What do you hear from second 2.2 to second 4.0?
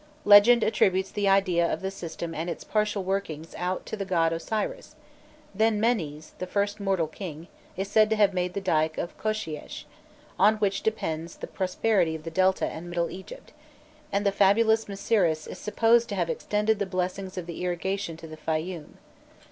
and its partial working out to